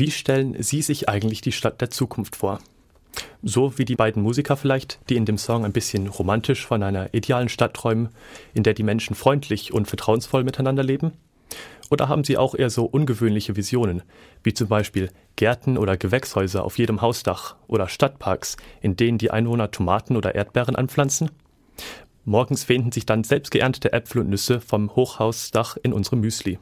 [0.00, 2.60] Wie stellen Sie sich eigentlich die Stadt der Zukunft vor?
[3.42, 7.12] So wie die beiden Musiker vielleicht, die in dem Song ein bisschen romantisch von einer
[7.12, 8.08] idealen Stadt träumen,
[8.54, 11.12] in der die Menschen freundlich und vertrauensvoll miteinander leben?
[11.90, 14.00] Oder haben Sie auch eher so ungewöhnliche Visionen,
[14.42, 19.70] wie zum Beispiel Gärten oder Gewächshäuser auf jedem Hausdach oder Stadtparks, in denen die Einwohner
[19.70, 21.30] Tomaten oder Erdbeeren anpflanzen?
[22.24, 26.58] Morgens finden sich dann selbst geerntete Äpfel und Nüsse vom Hochhausdach in unserem Müsli.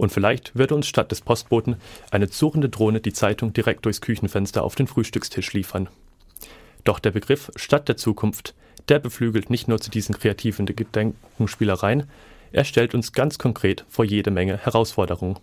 [0.00, 1.76] Und vielleicht würde uns statt des Postboten
[2.10, 5.90] eine surrende Drohne die Zeitung direkt durchs Küchenfenster auf den Frühstückstisch liefern.
[6.84, 8.54] Doch der Begriff Stadt der Zukunft,
[8.88, 12.04] der beflügelt nicht nur zu diesen kreativen Gedankenspielereien,
[12.50, 15.38] er stellt uns ganz konkret vor jede Menge Herausforderungen.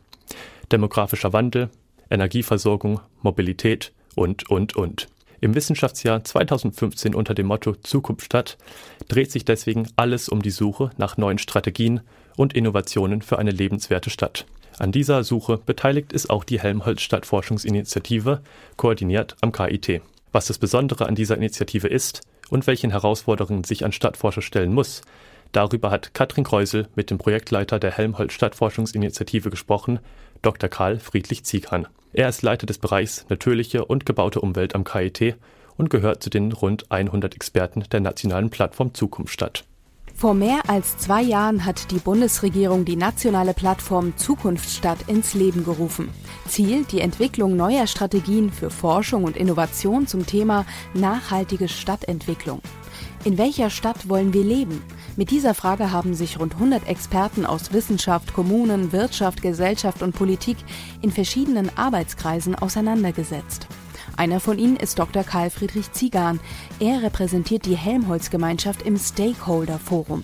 [0.71, 1.69] Demografischer Wandel,
[2.09, 5.07] Energieversorgung, Mobilität und, und, und.
[5.39, 8.57] Im Wissenschaftsjahr 2015 unter dem Motto Zukunft Stadt
[9.07, 12.01] dreht sich deswegen alles um die Suche nach neuen Strategien
[12.35, 14.45] und Innovationen für eine lebenswerte Stadt.
[14.79, 18.41] An dieser Suche beteiligt ist auch die Helmholtz Stadtforschungsinitiative,
[18.77, 20.01] koordiniert am KIT.
[20.31, 25.03] Was das Besondere an dieser Initiative ist und welchen Herausforderungen sich ein Stadtforscher stellen muss,
[25.51, 29.99] Darüber hat Katrin Kreusel mit dem Projektleiter der Helmholtz Stadtforschungsinitiative gesprochen,
[30.41, 30.69] Dr.
[30.69, 31.87] Karl Friedrich Zieghan.
[32.13, 35.35] Er ist Leiter des Bereichs Natürliche und gebaute Umwelt am KIT
[35.77, 39.65] und gehört zu den rund 100 Experten der nationalen Plattform Zukunftsstadt.
[40.15, 46.09] Vor mehr als zwei Jahren hat die Bundesregierung die nationale Plattform Zukunftsstadt ins Leben gerufen.
[46.47, 52.61] Ziel die Entwicklung neuer Strategien für Forschung und Innovation zum Thema nachhaltige Stadtentwicklung.
[53.23, 54.81] In welcher Stadt wollen wir leben?
[55.15, 60.57] Mit dieser Frage haben sich rund 100 Experten aus Wissenschaft, Kommunen, Wirtschaft, Gesellschaft und Politik
[61.01, 63.67] in verschiedenen Arbeitskreisen auseinandergesetzt.
[64.17, 65.23] Einer von ihnen ist Dr.
[65.23, 66.39] Karl Friedrich Ziegan.
[66.79, 70.23] Er repräsentiert die Helmholtz-Gemeinschaft im Stakeholder Forum.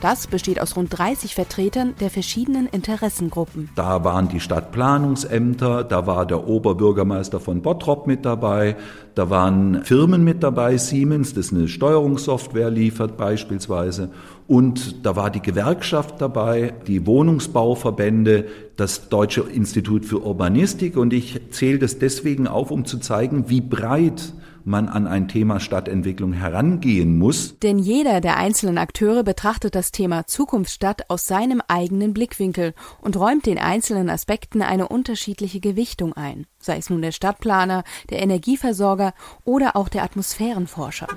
[0.00, 3.68] Das besteht aus rund 30 Vertretern der verschiedenen Interessengruppen.
[3.74, 8.76] Da waren die Stadtplanungsämter, da war der Oberbürgermeister von Bottrop mit dabei,
[9.14, 14.10] da waren Firmen mit dabei, Siemens, das eine Steuerungssoftware liefert beispielsweise.
[14.48, 18.46] Und da war die Gewerkschaft dabei, die Wohnungsbauverbände,
[18.76, 20.96] das Deutsche Institut für Urbanistik.
[20.96, 24.34] Und ich zähle das deswegen auf, um zu zeigen, wie breit
[24.66, 27.58] man an ein Thema Stadtentwicklung herangehen muss.
[27.60, 33.46] Denn jeder der einzelnen Akteure betrachtet das Thema Zukunftsstadt aus seinem eigenen Blickwinkel und räumt
[33.46, 39.14] den einzelnen Aspekten eine unterschiedliche Gewichtung ein, sei es nun der Stadtplaner, der Energieversorger
[39.44, 41.08] oder auch der Atmosphärenforscher.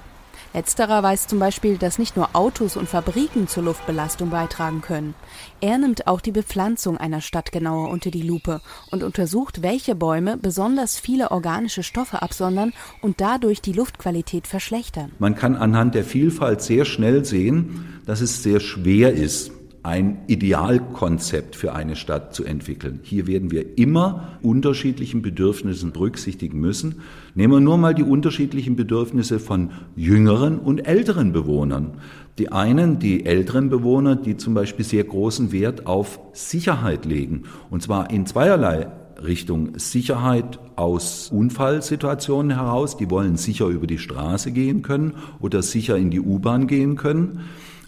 [0.57, 5.13] Letzterer weiß zum Beispiel, dass nicht nur Autos und Fabriken zur Luftbelastung beitragen können.
[5.61, 10.35] Er nimmt auch die Bepflanzung einer Stadt genauer unter die Lupe und untersucht, welche Bäume
[10.35, 12.73] besonders viele organische Stoffe absondern
[13.03, 15.11] und dadurch die Luftqualität verschlechtern.
[15.19, 19.51] Man kann anhand der Vielfalt sehr schnell sehen, dass es sehr schwer ist,
[19.87, 22.99] ein Idealkonzept für eine Stadt zu entwickeln.
[23.03, 26.95] Hier werden wir immer unterschiedlichen Bedürfnissen berücksichtigen müssen.
[27.35, 31.93] Nehmen wir nur mal die unterschiedlichen Bedürfnisse von jüngeren und älteren Bewohnern.
[32.37, 37.43] Die einen, die älteren Bewohner, die zum Beispiel sehr großen Wert auf Sicherheit legen.
[37.69, 38.87] Und zwar in zweierlei
[39.25, 42.97] Richtung Sicherheit aus Unfallsituationen heraus.
[42.97, 47.39] Die wollen sicher über die Straße gehen können oder sicher in die U-Bahn gehen können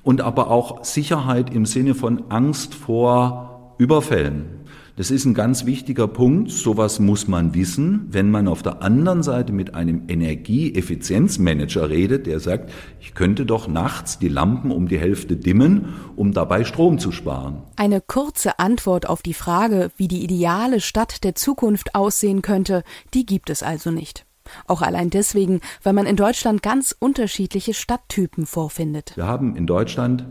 [0.09, 4.66] und aber auch Sicherheit im Sinne von Angst vor Überfällen.
[4.96, 6.50] Das ist ein ganz wichtiger Punkt.
[6.50, 12.40] Sowas muss man wissen, wenn man auf der anderen Seite mit einem Energieeffizienzmanager redet, der
[12.40, 17.12] sagt, ich könnte doch nachts die Lampen um die Hälfte dimmen, um dabei Strom zu
[17.12, 17.62] sparen.
[17.76, 22.84] Eine kurze Antwort auf die Frage, wie die ideale Stadt der Zukunft aussehen könnte,
[23.14, 24.26] die gibt es also nicht.
[24.67, 29.13] Auch allein deswegen, weil man in Deutschland ganz unterschiedliche Stadttypen vorfindet.
[29.15, 30.25] Wir haben in Deutschland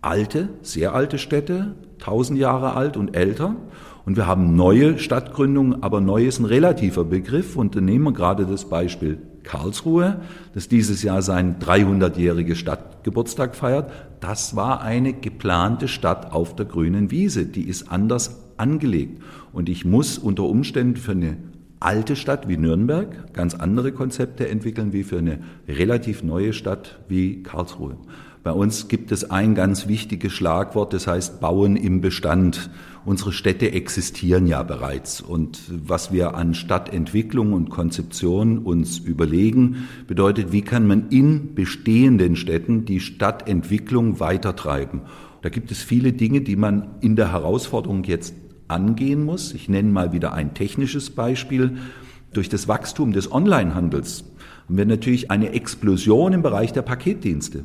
[0.00, 3.56] alte, sehr alte Städte, tausend Jahre alt und älter.
[4.04, 7.56] Und wir haben neue Stadtgründungen, aber neu ist ein relativer Begriff.
[7.56, 10.20] Und dann nehmen wir gerade das Beispiel Karlsruhe,
[10.54, 13.90] das dieses Jahr seinen 300-jährigen Stadtgeburtstag feiert.
[14.20, 17.46] Das war eine geplante Stadt auf der grünen Wiese.
[17.46, 19.22] Die ist anders angelegt.
[19.52, 21.36] Und ich muss unter Umständen für eine
[21.84, 25.38] alte Stadt wie Nürnberg ganz andere Konzepte entwickeln wie für eine
[25.68, 27.96] relativ neue Stadt wie Karlsruhe.
[28.42, 32.70] Bei uns gibt es ein ganz wichtiges Schlagwort, das heißt Bauen im Bestand.
[33.04, 40.50] Unsere Städte existieren ja bereits und was wir an Stadtentwicklung und Konzeption uns überlegen, bedeutet,
[40.50, 45.02] wie kann man in bestehenden Städten die Stadtentwicklung weitertreiben.
[45.42, 49.52] Da gibt es viele Dinge, die man in der Herausforderung jetzt angehen muss.
[49.52, 51.78] Ich nenne mal wieder ein technisches Beispiel.
[52.32, 54.24] Durch das Wachstum des Onlinehandels
[54.66, 57.64] haben wir natürlich eine Explosion im Bereich der Paketdienste.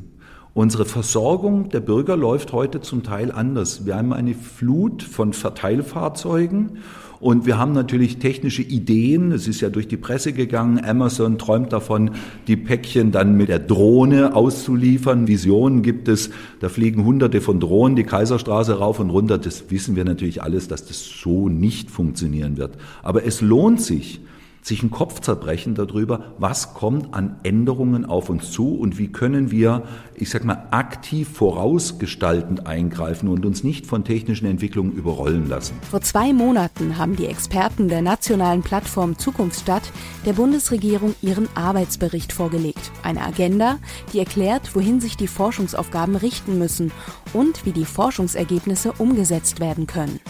[0.54, 3.86] Unsere Versorgung der Bürger läuft heute zum Teil anders.
[3.86, 6.78] Wir haben eine Flut von Verteilfahrzeugen
[7.20, 9.32] und wir haben natürlich technische Ideen.
[9.32, 10.82] Es ist ja durch die Presse gegangen.
[10.84, 12.12] Amazon träumt davon,
[12.46, 15.28] die Päckchen dann mit der Drohne auszuliefern.
[15.28, 16.30] Visionen gibt es.
[16.60, 19.38] Da fliegen hunderte von Drohnen die Kaiserstraße rauf und runter.
[19.38, 22.76] Das wissen wir natürlich alles, dass das so nicht funktionieren wird.
[23.02, 24.20] Aber es lohnt sich,
[24.62, 29.50] sich einen Kopf zerbrechen darüber, was kommt an Änderungen auf uns zu und wie können
[29.50, 29.84] wir,
[30.14, 35.74] ich sag mal, aktiv vorausgestaltend eingreifen und uns nicht von technischen Entwicklungen überrollen lassen.
[35.90, 39.92] Vor zwei Monaten haben die Experten der nationalen Plattform Zukunftsstadt
[40.26, 42.90] der Bundesregierung ihren Arbeitsbericht vorgelegt.
[43.02, 43.78] Eine Agenda,
[44.12, 46.92] die erklärt, wohin sich die Forschungsaufgaben richten müssen
[47.32, 50.20] und wie die Forschungsergebnisse umgesetzt werden können.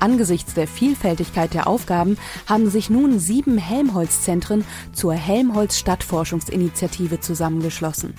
[0.00, 8.14] Angesichts der Vielfältigkeit der Aufgaben haben sich nun sieben Helmholtz-Zentren zur Helmholtz Stadtforschungsinitiative zusammengeschlossen.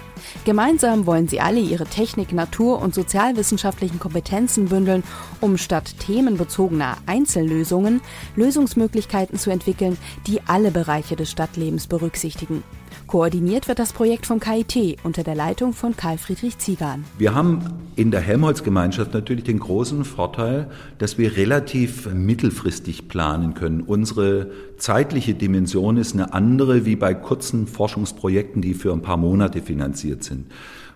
[0.46, 5.04] Gemeinsam wollen sie alle ihre Technik-, Natur- und sozialwissenschaftlichen Kompetenzen bündeln,
[5.42, 8.02] um statt themenbezogener Einzellösungen
[8.36, 12.64] Lösungsmöglichkeiten zu entwickeln, die alle Bereiche des Stadtlebens berücksichtigen.
[13.08, 17.06] Koordiniert wird das Projekt vom KIT unter der Leitung von Karl Friedrich Ziegan.
[17.18, 17.62] Wir haben
[17.96, 23.82] in der Helmholtz-Gemeinschaft natürlich den großen Vorteil, dass wir relativ mittelfristig planen können.
[23.82, 29.62] Unsere zeitliche Dimension ist eine andere wie bei kurzen Forschungsprojekten, die für ein paar Monate
[29.62, 30.46] finanziert sind.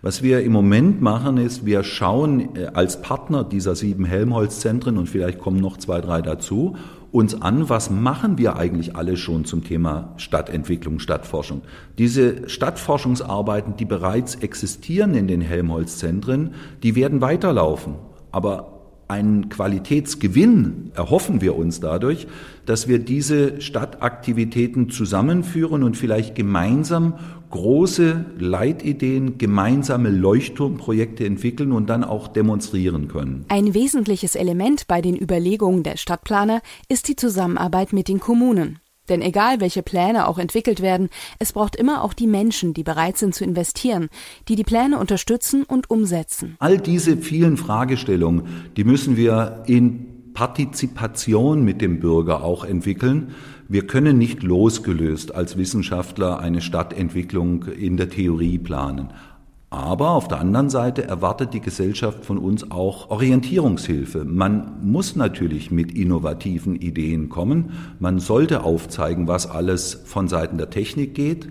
[0.03, 5.07] Was wir im Moment machen, ist, wir schauen äh, als Partner dieser sieben Helmholtz-Zentren und
[5.07, 6.75] vielleicht kommen noch zwei, drei dazu,
[7.11, 11.61] uns an, was machen wir eigentlich alle schon zum Thema Stadtentwicklung, Stadtforschung.
[11.97, 16.53] Diese Stadtforschungsarbeiten, die bereits existieren in den Helmholtz-Zentren,
[16.83, 17.95] die werden weiterlaufen.
[18.31, 18.80] Aber
[19.11, 22.27] einen Qualitätsgewinn erhoffen wir uns dadurch,
[22.65, 27.15] dass wir diese Stadtaktivitäten zusammenführen und vielleicht gemeinsam
[27.49, 33.45] große Leitideen, gemeinsame Leuchtturmprojekte entwickeln und dann auch demonstrieren können.
[33.49, 38.79] Ein wesentliches Element bei den Überlegungen der Stadtplaner ist die Zusammenarbeit mit den Kommunen.
[39.11, 43.17] Denn egal welche Pläne auch entwickelt werden, es braucht immer auch die Menschen, die bereit
[43.17, 44.07] sind zu investieren,
[44.47, 46.55] die die Pläne unterstützen und umsetzen.
[46.59, 48.43] All diese vielen Fragestellungen,
[48.77, 53.33] die müssen wir in Partizipation mit dem Bürger auch entwickeln.
[53.67, 59.09] Wir können nicht losgelöst als Wissenschaftler eine Stadtentwicklung in der Theorie planen.
[59.71, 64.25] Aber auf der anderen Seite erwartet die Gesellschaft von uns auch Orientierungshilfe.
[64.25, 67.71] Man muss natürlich mit innovativen Ideen kommen.
[67.97, 71.47] Man sollte aufzeigen, was alles von Seiten der Technik geht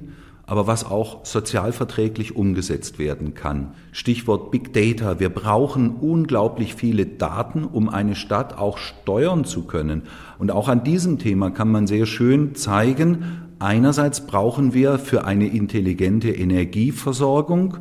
[0.50, 3.69] aber was auch sozialverträglich umgesetzt werden kann.
[3.93, 5.20] Stichwort Big Data.
[5.20, 10.02] Wir brauchen unglaublich viele Daten, um eine Stadt auch steuern zu können.
[10.40, 13.23] Und auch an diesem Thema kann man sehr schön zeigen,
[13.61, 17.76] einerseits brauchen wir für eine intelligente Energieversorgung,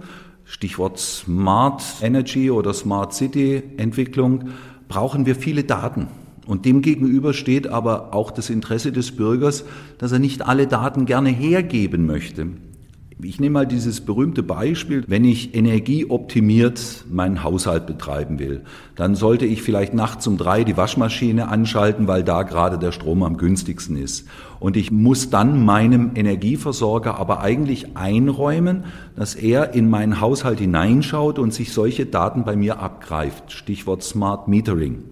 [0.49, 4.49] Stichwort Smart Energy oder Smart City Entwicklung,
[4.87, 6.07] brauchen wir viele Daten.
[6.47, 9.63] Und demgegenüber steht aber auch das Interesse des Bürgers,
[9.99, 12.47] dass er nicht alle Daten gerne hergeben möchte.
[13.21, 18.61] Ich nehme mal dieses berühmte Beispiel, wenn ich energieoptimiert meinen Haushalt betreiben will,
[18.95, 23.23] dann sollte ich vielleicht nachts um drei die Waschmaschine anschalten, weil da gerade der Strom
[23.23, 24.25] am günstigsten ist.
[24.61, 28.85] Und ich muss dann meinem Energieversorger aber eigentlich einräumen,
[29.17, 33.51] dass er in meinen Haushalt hineinschaut und sich solche Daten bei mir abgreift.
[33.51, 35.03] Stichwort Smart Metering.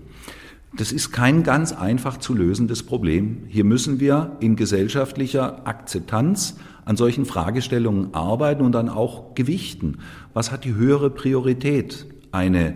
[0.76, 3.44] Das ist kein ganz einfach zu lösendes Problem.
[3.48, 10.00] Hier müssen wir in gesellschaftlicher Akzeptanz an solchen Fragestellungen arbeiten und dann auch gewichten.
[10.34, 12.06] Was hat die höhere Priorität?
[12.32, 12.76] Eine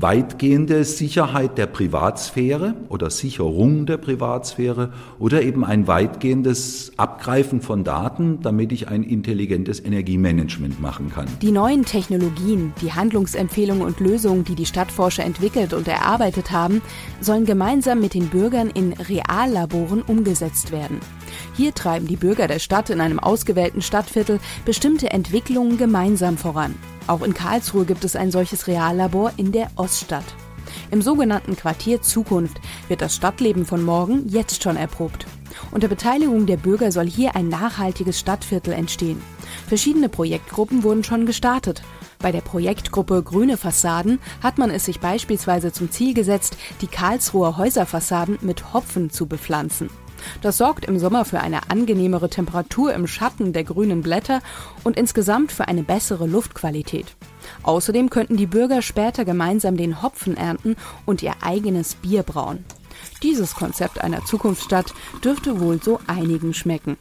[0.00, 8.40] weitgehende Sicherheit der Privatsphäre oder Sicherung der Privatsphäre oder eben ein weitgehendes Abgreifen von Daten,
[8.42, 11.26] damit ich ein intelligentes Energiemanagement machen kann.
[11.40, 16.82] Die neuen Technologien, die Handlungsempfehlungen und Lösungen, die die Stadtforscher entwickelt und erarbeitet haben,
[17.20, 21.00] sollen gemeinsam mit den Bürgern in Reallaboren umgesetzt werden.
[21.56, 26.74] Hier treiben die Bürger der Stadt in einem ausgewählten Stadtviertel bestimmte Entwicklungen gemeinsam voran.
[27.06, 30.24] Auch in Karlsruhe gibt es ein solches Reallabor in der Oststadt.
[30.90, 35.26] Im sogenannten Quartier Zukunft wird das Stadtleben von morgen jetzt schon erprobt.
[35.70, 39.20] Unter Beteiligung der Bürger soll hier ein nachhaltiges Stadtviertel entstehen.
[39.66, 41.82] Verschiedene Projektgruppen wurden schon gestartet.
[42.18, 47.56] Bei der Projektgruppe Grüne Fassaden hat man es sich beispielsweise zum Ziel gesetzt, die Karlsruher
[47.56, 49.90] Häuserfassaden mit Hopfen zu bepflanzen.
[50.40, 54.40] Das sorgt im Sommer für eine angenehmere Temperatur im Schatten der grünen Blätter
[54.84, 57.06] und insgesamt für eine bessere Luftqualität.
[57.62, 60.76] Außerdem könnten die Bürger später gemeinsam den Hopfen ernten
[61.06, 62.64] und ihr eigenes Bier brauen.
[63.22, 66.96] Dieses Konzept einer Zukunftsstadt dürfte wohl so einigen schmecken.